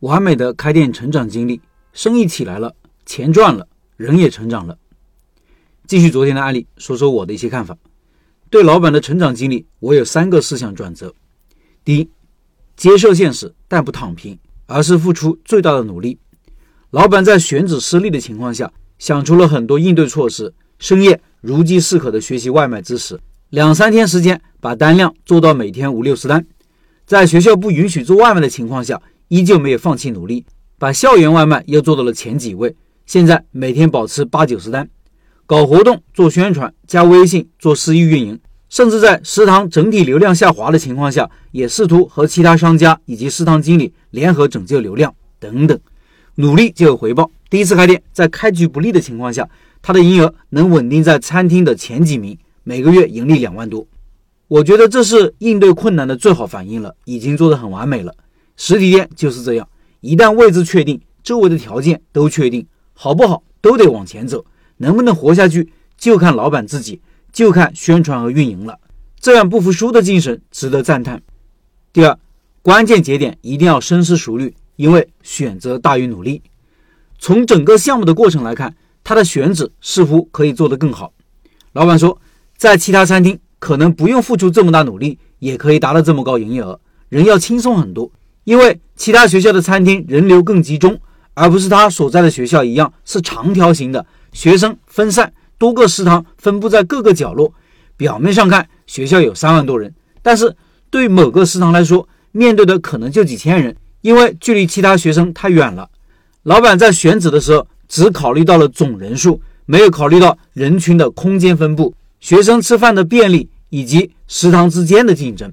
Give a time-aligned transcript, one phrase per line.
[0.00, 1.60] 完美的开店成长经历，
[1.92, 4.78] 生意起来了，钱赚了，人也成长了。
[5.86, 7.76] 继续昨天的案例，说说我的一些看法。
[8.48, 11.14] 对老板的成长经历，我有三个思想转折：
[11.84, 12.08] 第一，
[12.76, 16.18] 接受现实，但不躺平，而是付出最大的努力。
[16.90, 23.20] 老板在选址失利的情况下，想出了很多应对措施，深夜如饥似渴的学习外卖知识，
[23.50, 26.46] 两三天时间把单量做到每天五六十单。
[27.04, 30.44] 在学校不允许做外卖的情况下，依旧没有放弃努力，
[30.76, 32.74] 把校园外卖又做到了前几位。
[33.06, 34.90] 现在每天保持八九十单，
[35.46, 45.78] 搞活动、做宣传、加微信、做私域运营，甚至在食堂整体流量下滑的情况下，也试图和其他商家以及食堂经理联合拯救流量等等。
[46.34, 47.30] 努力就有回报。
[47.48, 49.48] 第一次开店，在开局不利的情况下，
[49.80, 53.86] 他的营业额能稳定在餐厅的前几名，每个月盈利两万多。
[54.48, 58.12] 我觉得这是应对困难的最好反应了，已经做得很完美了。
[58.62, 59.66] 实体店就是这样，
[60.00, 64.44] 一旦位置确定，周围的条件都确定，好不好都得往前走，
[64.76, 67.00] 能不能活下去就看老板自己，
[67.32, 68.78] 就看宣传和运营了。
[69.18, 71.22] 这样不服输的精神值得赞叹。
[71.90, 72.18] 第二，
[72.60, 76.42] 关键节点一定要深思熟虑，因为选择大于努力。
[77.18, 81.14] 从整个项目的过程来看，他的选址似乎可以做得更好。
[81.72, 82.20] 老板说，
[82.58, 88.10] 在其他餐厅可能不用付出这么大努力，也可以达到这么高营业额，人要轻松很多。
[88.44, 90.98] 因为其他学校的餐厅人流更集中，
[91.34, 97.52] 而不是他所在的学校一样是长条形的，学生分散，多个食堂分布在各个角落。
[97.96, 100.56] 表面上看学校有三万多人，但是
[100.88, 105.88] 对某个食堂来说，面对的可能就几千人，因为距离其他学生太远了。
[106.44, 115.52] 老板在选址的时候只考虑到了总人数，没有考虑到人群的空间分布、学生吃饭的便利以及食堂之间的竞争。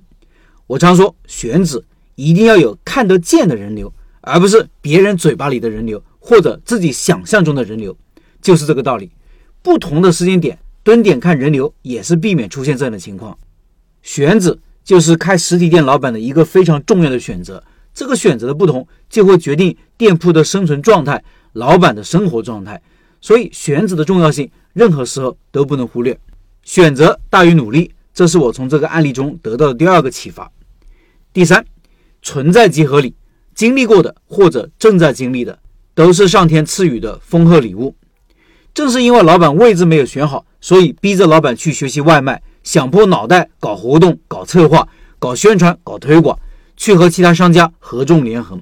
[0.67, 1.83] 我常说选址。
[2.17, 7.95] 一定要有看得见的人流，而不是别人嘴巴里的人流或者自己想象中的人流，
[8.41, 9.11] 就是这个道理。
[9.61, 13.37] 不同的时间点蹲点看人流，也是避免出现这样的情况。
[14.01, 22.81] 选址就是开实体店老板的一个非常重要的选择，这个选择的不同，就会决定店铺的生存状态，老板的生活状态。
[23.21, 26.19] 所以选址的重要性，任何时候都不能忽略。
[26.63, 30.51] 选择大于努力，这是我从这个案例中得到的第二个启发。
[31.31, 31.63] 第三。
[32.21, 33.15] 存在即合理，
[33.55, 35.59] 经历过的或者正在经历的，
[35.93, 37.95] 都是上天赐予的丰厚礼物。
[38.73, 46.37] 正是因为老板位置没有选好，所以逼着老板去学习外卖，想破脑袋搞活动、搞策划、搞宣传、搞推广，
[46.75, 48.61] 去和其他商家合纵连横。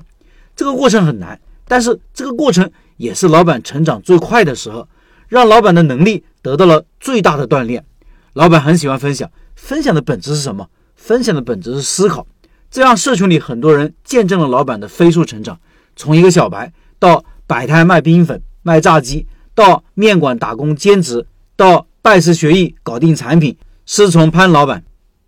[0.55, 1.37] 这个过程很难，
[1.67, 4.87] 但是这个过程也是老板成长最快的时候，
[5.27, 7.83] 让老板的能力得到了最大的锻炼。
[8.31, 10.69] 老板很喜欢分享，分享的本质是什么？
[10.95, 12.25] 分享的本质是思考。
[12.75, 15.57] 这样，社群里很多人见证了老板的飞速成长，
[15.95, 21.25] 从一个小白到摆摊卖冰粉、卖炸鸡，到面馆打工兼职，
[21.55, 23.55] 到拜师学艺搞定产品，
[23.85, 24.83] 师从潘老板，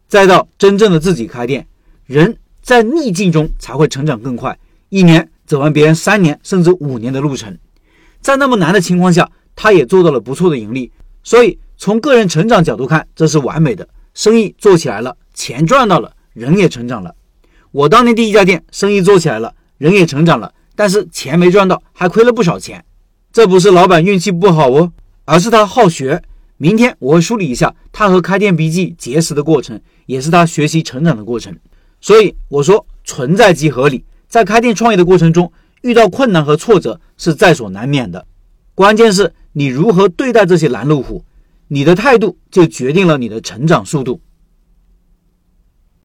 [0.10, 1.66] 再到真正的自己开店。
[2.06, 4.60] 人在逆境中才会成长更快，
[4.90, 7.58] 一年走完别人三年甚至五年的路程。
[8.20, 10.92] 在那么难的情况下，他也做到了不错的盈利。
[11.24, 13.88] 所以，从个人成长角度看，这是完美的。
[14.14, 17.16] 生意做起来了，钱赚到了，人也成长了。
[17.72, 22.84] 我当年第一家店生意做起来了，人也成长了，但是钱没赚到，还亏了不少钱。
[23.32, 24.92] 这不是老板运气不好哦，
[25.26, 26.22] 而是他好学。
[26.58, 31.56] 明天我会梳理一下他和开店笔记结识的过程，也是他学习成长的过程。
[32.02, 35.52] 所以我说存在即合理，在开店创业的过程中，
[35.82, 38.26] 遇到困难和挫折是在所难免的。
[38.74, 41.24] 关键是你如何对待这些拦路虎，
[41.68, 44.20] 你的态度就决定了你的成长速度。